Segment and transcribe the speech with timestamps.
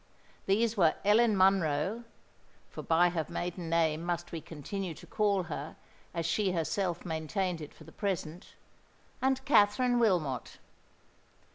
[0.47, 5.75] These were Ellen Monroe—(for by her maiden name must we continue to call her,
[6.11, 10.57] as she herself maintained it for the present)—and Katherine Wilmot.